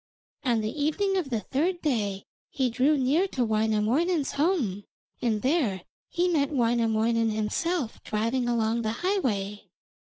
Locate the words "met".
6.27-6.49